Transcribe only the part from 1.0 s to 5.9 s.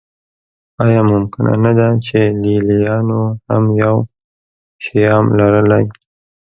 ممکنه نه وه چې لېلیانو هم یو شیام لرلی